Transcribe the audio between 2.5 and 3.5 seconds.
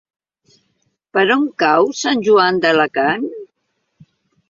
d'Alacant?